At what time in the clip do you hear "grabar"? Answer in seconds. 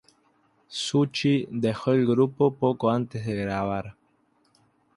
3.35-3.95